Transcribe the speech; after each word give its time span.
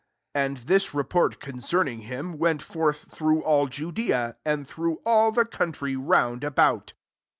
* 0.17 0.33
And 0.33 0.57
this 0.57 0.95
report 0.95 1.39
conceming^lilfl 1.39 2.33
went 2.33 2.63
forth 2.63 3.11
through 3.13 3.43
all 3.43 3.67
Jtt&i 3.69 4.33
and 4.43 4.67
through 4.67 4.95
all 5.05 5.31
the 5.31 5.45
couifll 5.45 5.95
round 5.99 6.43
about. 6.43 6.93